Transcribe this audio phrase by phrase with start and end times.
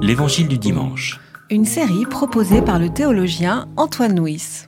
[0.00, 1.20] L'Évangile du dimanche.
[1.50, 4.66] Une série proposée par le théologien Antoine Nuis.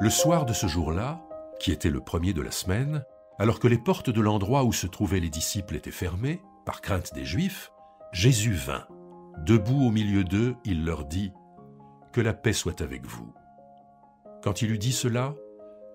[0.00, 1.20] Le soir de ce jour-là,
[1.58, 3.04] qui était le premier de la semaine,
[3.38, 7.12] alors que les portes de l'endroit où se trouvaient les disciples étaient fermées, par crainte
[7.14, 7.70] des Juifs,
[8.12, 8.86] Jésus vint.
[9.44, 11.32] Debout au milieu d'eux, il leur dit
[12.12, 13.32] Que la paix soit avec vous.
[14.42, 15.34] Quand il eut dit cela,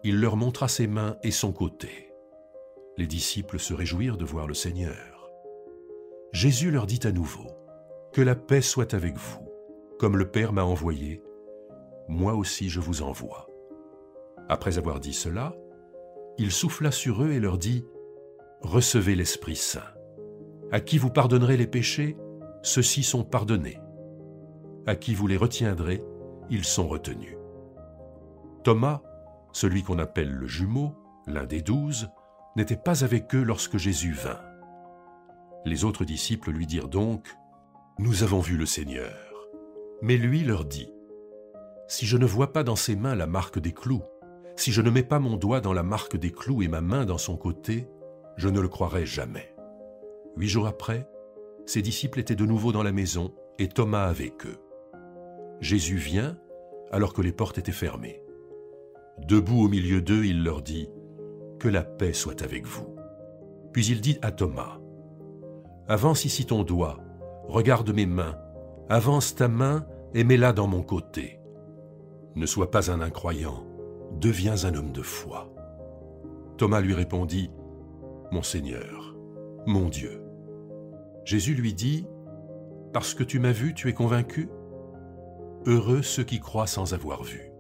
[0.06, 2.14] il leur montra ses mains et son côté.
[2.96, 5.32] Les disciples se réjouirent de voir le Seigneur.
[6.32, 7.48] Jésus leur dit à nouveau,
[8.14, 9.40] Que la paix soit avec vous.
[9.98, 11.24] Comme le Père m'a envoyé,
[12.08, 13.48] moi aussi je vous envoie.
[14.48, 15.56] Après avoir dit cela,
[16.38, 17.84] il souffla sur eux et leur dit,
[18.62, 19.82] Recevez l'Esprit Saint.
[20.72, 22.16] À qui vous pardonnerez les péchés,
[22.62, 23.80] ceux-ci sont pardonnés.
[24.86, 26.04] À qui vous les retiendrez,
[26.52, 27.38] ils sont retenus.
[28.64, 29.02] Thomas,
[29.56, 30.94] celui qu'on appelle le jumeau,
[31.28, 32.10] l'un des douze,
[32.58, 34.42] n'était pas avec eux lorsque Jésus vint.
[35.64, 37.34] Les autres disciples lui dirent donc,
[37.98, 39.16] Nous avons vu le Seigneur.
[40.02, 40.92] Mais lui leur dit,
[41.88, 44.04] Si je ne vois pas dans ses mains la marque des clous,
[44.58, 47.06] si je ne mets pas mon doigt dans la marque des clous et ma main
[47.06, 47.88] dans son côté,
[48.36, 49.56] je ne le croirai jamais.
[50.36, 51.10] Huit jours après,
[51.66, 54.60] ses disciples étaient de nouveau dans la maison et Thomas avec eux.
[55.62, 56.38] Jésus vient
[56.92, 58.25] alors que les portes étaient fermées.
[59.20, 60.90] Debout au milieu d'eux, il leur dit,
[61.60, 62.96] Que la paix soit avec vous.
[63.72, 64.80] Puis il dit à Thomas,
[65.88, 67.00] Avance ici ton doigt,
[67.48, 68.38] regarde mes mains,
[68.90, 71.40] avance ta main et mets-la dans mon côté.
[72.36, 73.66] Ne sois pas un incroyant,
[74.20, 75.52] deviens un homme de foi.
[76.58, 77.52] Thomas lui répondit,
[78.32, 79.16] Mon Seigneur,
[79.66, 80.22] mon Dieu.
[81.24, 82.08] Jésus lui dit,
[82.94, 84.50] Parce que tu m'as vu, tu es convaincu?
[85.66, 87.52] Heureux ceux qui croient sans avoir vu.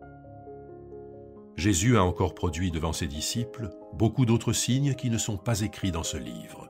[1.57, 5.91] Jésus a encore produit devant ses disciples beaucoup d'autres signes qui ne sont pas écrits
[5.91, 6.69] dans ce livre.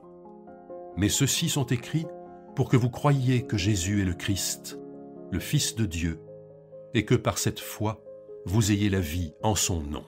[0.96, 2.06] Mais ceux-ci sont écrits
[2.54, 4.78] pour que vous croyiez que Jésus est le Christ,
[5.32, 6.20] le Fils de Dieu,
[6.94, 8.02] et que par cette foi,
[8.46, 10.04] vous ayez la vie en son nom.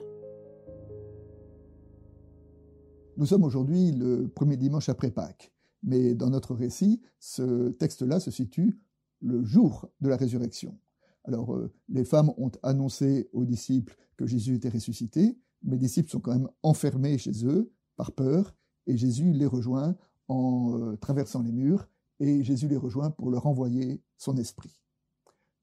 [3.17, 5.51] Nous sommes aujourd'hui le premier dimanche après Pâques,
[5.83, 8.79] mais dans notre récit, ce texte-là se situe
[9.21, 10.79] le jour de la résurrection.
[11.25, 16.09] Alors, euh, les femmes ont annoncé aux disciples que Jésus était ressuscité, mais les disciples
[16.09, 18.55] sont quand même enfermés chez eux par peur,
[18.87, 19.95] et Jésus les rejoint
[20.27, 21.87] en euh, traversant les murs,
[22.19, 24.79] et Jésus les rejoint pour leur envoyer son esprit.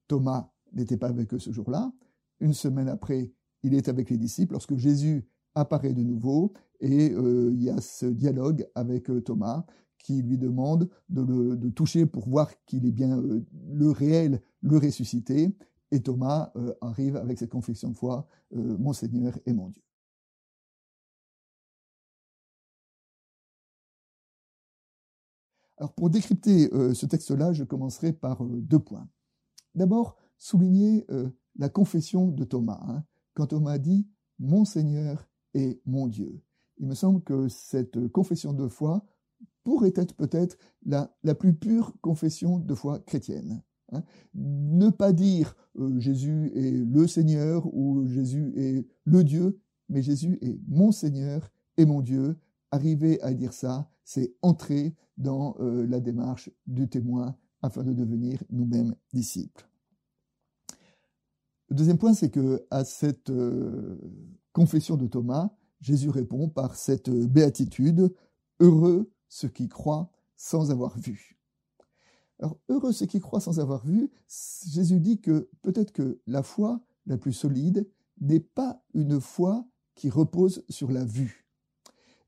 [0.09, 1.93] Thomas n'était pas avec eux ce jour-là.
[2.41, 7.51] Une semaine après, il est avec les disciples lorsque Jésus apparaît de nouveau, et euh,
[7.53, 9.65] il y a ce dialogue avec Thomas
[10.07, 15.53] qui lui demande de le toucher pour voir qu'il est bien le réel, le ressuscité,
[15.91, 19.83] et Thomas euh, arrive avec cette confession de foi, euh, mon Seigneur et mon Dieu.
[25.77, 29.09] Alors pour décrypter euh, ce texte-là, je commencerai par deux points.
[29.75, 31.05] D'abord, souligner
[31.57, 32.81] la confession de Thomas.
[32.89, 33.05] Hein.
[33.35, 34.07] quand Thomas dit
[34.39, 36.41] Mon Seigneur et mon Dieu.
[36.79, 39.05] Il me semble que cette confession de foi
[39.65, 43.63] pourrait être peut-être la, la plus pure confession de foi chrétienne.
[43.93, 44.03] Hein.
[44.35, 50.39] Ne pas dire euh, Jésus est le Seigneur ou Jésus est le Dieu, mais Jésus
[50.41, 52.37] est mon Seigneur et mon Dieu.
[52.71, 58.43] Arriver à dire ça, c'est entrer dans euh, la démarche du témoin afin de devenir
[58.51, 59.69] nous-mêmes disciples.
[61.69, 63.99] Le deuxième point, c'est que à cette euh,
[64.53, 68.13] confession de Thomas, Jésus répond par cette béatitude
[68.59, 71.39] Heureux ceux qui croient sans avoir vu.
[72.39, 74.11] Alors, heureux ceux qui croient sans avoir vu,
[74.67, 77.89] Jésus dit que peut-être que la foi la plus solide
[78.21, 81.47] n'est pas une foi qui repose sur la vue.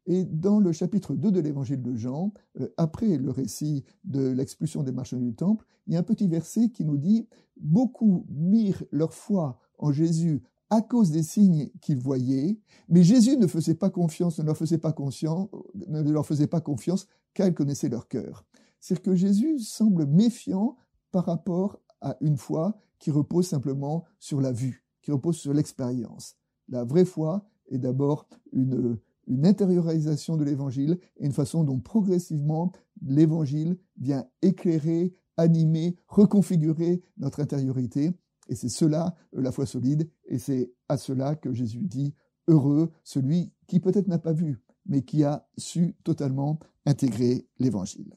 [0.06, 4.82] Et dans le chapitre 2 de l'évangile de Jean, euh, après le récit de l'expulsion
[4.82, 7.28] des marchands du temple, il y a un petit verset qui nous dit
[7.60, 12.58] Beaucoup mirent leur foi en Jésus à cause des signes qu'ils voyaient,
[12.88, 17.06] mais Jésus ne faisait pas confiance, ne leur faisait pas, ne leur faisait pas confiance
[17.34, 18.44] car il connaissait leur cœur
[18.80, 20.76] c'est que Jésus semble méfiant
[21.10, 26.36] par rapport à une foi qui repose simplement sur la vue, qui repose sur l'expérience.
[26.68, 32.72] La vraie foi est d'abord une, une intériorisation de l'évangile et une façon dont progressivement
[33.02, 38.12] l'évangile vient éclairer, animer, reconfigurer notre intériorité.
[38.48, 42.14] Et c'est cela euh, la foi solide, et c'est à cela que Jésus dit
[42.48, 48.14] heureux celui qui peut-être n'a pas vu, mais qui a su totalement intégrer l'évangile.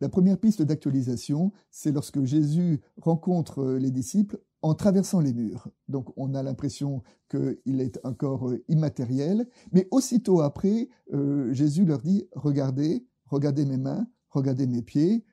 [0.00, 5.68] La première piste d'actualisation, c'est lorsque Jésus rencontre les disciples en traversant les murs.
[5.88, 12.02] Donc on a l'impression qu'il est un corps immatériel, mais aussitôt après, euh, Jésus leur
[12.02, 15.24] dit, regardez, regardez mes mains, regardez mes pieds.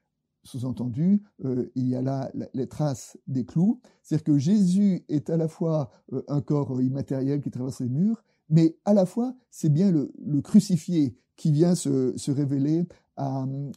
[0.46, 3.80] Sous-entendu, euh, il y a là les traces des clous.
[4.02, 8.24] C'est-à-dire que Jésus est à la fois euh, un corps immatériel qui traverse les murs,
[8.50, 10.12] mais à la fois, c'est bien le,
[10.42, 12.86] crucifié qui vient se, révéler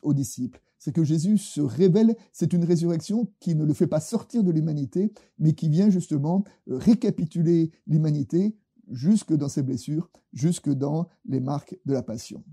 [0.02, 3.98] aux disciples c'est que Jésus se révèle, c'est une résurrection qui ne le fait pas
[3.98, 8.56] sortir de l'humanité, mais qui vient justement euh, récapituler l'humanité
[8.92, 12.44] jusque dans ses blessures, jusque dans les marques de la passion.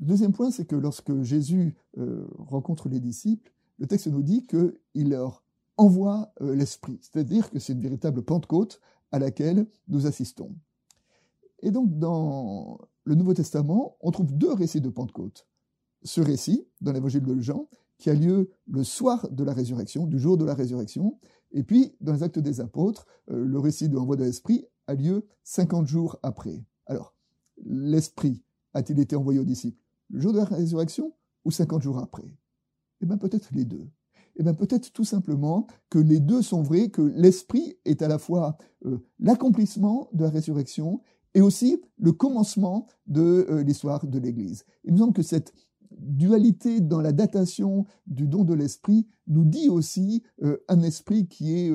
[0.00, 4.46] Le deuxième point, c'est que lorsque Jésus euh, rencontre les disciples, le texte nous dit
[4.46, 5.44] qu'il leur
[5.76, 8.80] envoie euh, l'Esprit, c'est-à-dire que c'est une véritable Pentecôte
[9.12, 10.54] à laquelle nous assistons.
[11.60, 15.46] Et donc dans le Nouveau Testament, on trouve deux récits de Pentecôte
[16.02, 17.68] ce récit dans l'évangile de Jean
[17.98, 21.18] qui a lieu le soir de la résurrection, du jour de la résurrection,
[21.52, 24.94] et puis dans les actes des apôtres, euh, le récit de l'envoi de l'Esprit a
[24.94, 26.64] lieu 50 jours après.
[26.86, 27.14] Alors,
[27.62, 28.42] l'Esprit
[28.72, 29.79] a-t-il été envoyé aux disciples?
[30.10, 31.12] Le jour de la résurrection
[31.44, 32.30] ou 50 jours après?
[33.00, 33.88] Eh bien peut-être les deux.
[34.36, 38.18] Eh bien peut-être tout simplement que les deux sont vrais, que l'Esprit est à la
[38.18, 41.00] fois euh, l'accomplissement de la résurrection
[41.34, 44.64] et aussi le commencement de euh, l'histoire de l'Église.
[44.84, 45.52] Il me semble que cette
[45.90, 51.58] dualité dans la datation du don de l'esprit nous dit aussi euh, un esprit qui
[51.58, 51.72] est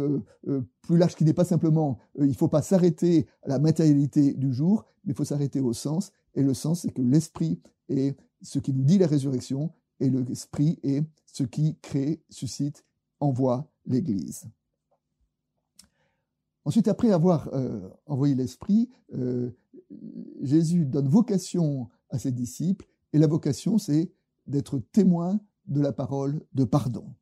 [0.81, 4.54] plus large, qui n'est pas simplement, il ne faut pas s'arrêter à la matérialité du
[4.54, 6.12] jour, mais il faut s'arrêter au sens.
[6.34, 7.60] Et le sens, c'est que l'esprit
[7.90, 12.86] est ce qui nous dit la résurrection, et l'esprit est ce qui crée, suscite,
[13.20, 14.46] envoie l'Église.
[16.66, 17.50] Ensuite, après avoir
[18.06, 18.90] envoyé l'esprit,
[20.42, 24.12] Jésus donne vocation à ses disciples et la vocation, c'est
[24.48, 27.14] d'être témoin de la parole de pardon.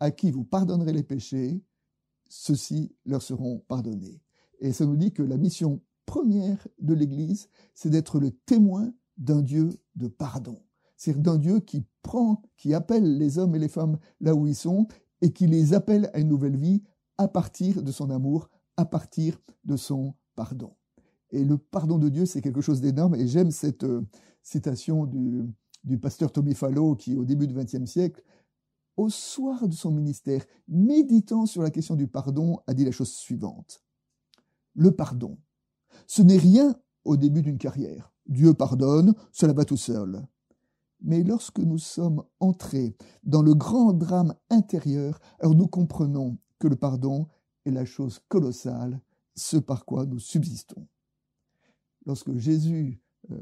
[0.00, 1.60] À qui vous pardonnerez les péchés,
[2.28, 4.20] ceux-ci leur seront pardonnés.
[4.60, 9.42] Et ça nous dit que la mission première de l'Église, c'est d'être le témoin d'un
[9.42, 10.58] Dieu de pardon.
[10.96, 14.56] C'est d'un Dieu qui prend, qui appelle les hommes et les femmes là où ils
[14.56, 14.88] sont
[15.20, 16.82] et qui les appelle à une nouvelle vie
[17.18, 20.74] à partir de son amour, à partir de son pardon.
[21.30, 24.06] Et le pardon de Dieu, c'est quelque chose d'énorme et j'aime cette, euh,
[24.48, 28.22] citation du, pasteur Tommy Fallow qui, au début du XXe siècle,
[28.96, 33.12] au soir de son ministère, méditant sur la question du pardon, a dit la chose
[33.12, 33.82] suivante.
[34.74, 35.38] Le pardon,
[36.06, 36.74] ce n'est rien
[37.04, 38.12] au début d'une carrière.
[38.28, 40.26] Dieu pardonne, cela va tout seul.
[41.00, 46.76] Mais lorsque nous sommes entrés dans le grand drame intérieur, alors nous comprenons que le
[46.76, 47.28] pardon
[47.64, 49.00] est la chose colossale,
[49.34, 50.86] ce par quoi nous subsistons.
[52.04, 53.38] Lorsque Jésus euh,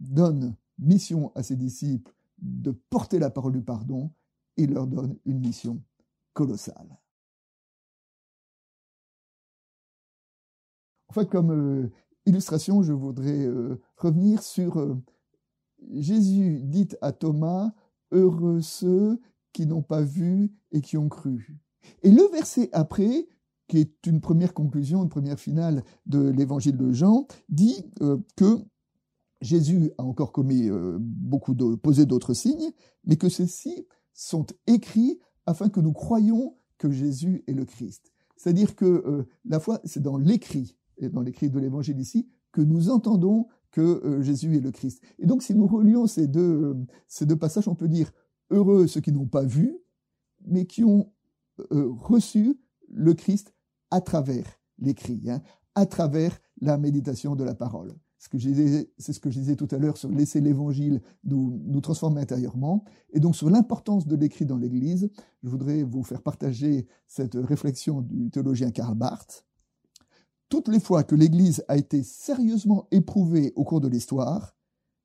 [0.00, 4.10] donne mission à ses disciples de porter la parole du pardon,
[4.56, 5.82] il leur donne une mission
[6.32, 6.98] colossale.
[11.08, 11.90] En fait, comme euh,
[12.26, 14.96] illustration, je voudrais euh, revenir sur euh,
[15.92, 17.72] Jésus dit à Thomas,
[18.12, 19.20] Heureux ceux
[19.52, 21.56] qui n'ont pas vu et qui ont cru.
[22.02, 23.28] Et le verset après,
[23.68, 27.84] qui est une première conclusion, une première finale de l'évangile de Jean, dit
[28.36, 28.64] que
[29.40, 32.72] Jésus a encore commis euh, beaucoup de, posé d'autres signes,
[33.04, 38.12] mais que ceux-ci sont écrits afin que nous croyions que Jésus est le Christ.
[38.36, 42.60] C'est-à-dire que euh, la foi, c'est dans l'écrit, et dans l'écrit de l'évangile ici, que
[42.60, 45.02] nous entendons que euh, Jésus est le Christ.
[45.18, 46.76] Et donc, si nous relions ces deux,
[47.08, 48.12] ces deux passages, on peut dire
[48.50, 49.76] heureux ceux qui n'ont pas vu,
[50.46, 51.12] mais qui ont
[51.70, 53.54] reçu le Christ
[53.90, 54.46] à travers
[54.78, 55.42] l'écrit, hein,
[55.74, 59.96] à travers la méditation de la parole c'est ce que je disais tout à l'heure
[59.96, 62.84] sur laisser l'évangile nous transformer intérieurement.
[63.12, 65.10] Et donc sur l'importance de l'écrit dans l'Église,
[65.42, 69.46] je voudrais vous faire partager cette réflexion du théologien Karl Barth.
[70.50, 74.56] Toutes les fois que l'Église a été sérieusement éprouvée au cours de l'histoire,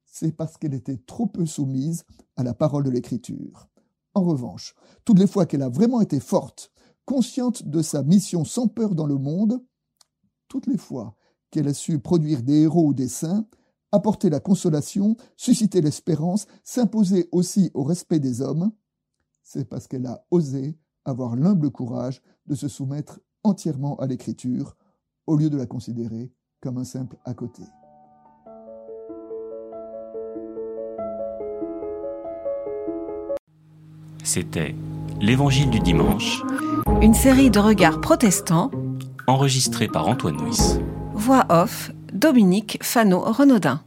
[0.03, 2.03] c'est parce qu'elle était trop peu soumise
[2.35, 3.69] à la parole de l'Écriture.
[4.15, 4.73] En revanche,
[5.05, 6.71] toutes les fois qu'elle a vraiment été forte,
[7.05, 9.63] consciente de sa mission sans peur dans le monde,
[10.47, 11.15] toutes les fois
[11.51, 13.45] qu'elle a su produire des héros ou des saints,
[13.91, 18.71] apporter la consolation, susciter l'espérance, s'imposer aussi au respect des hommes,
[19.43, 24.75] c'est parce qu'elle a osé avoir l'humble courage de se soumettre entièrement à l'écriture,
[25.27, 27.63] au lieu de la considérer comme un simple à côté.
[34.23, 34.75] C'était
[35.21, 36.43] L'Évangile du dimanche,
[37.01, 38.69] une série de regards protestants,
[39.27, 40.79] enregistrée par Antoine Nuis.
[41.13, 43.81] Voix off, Dominique Fano-Renaudin.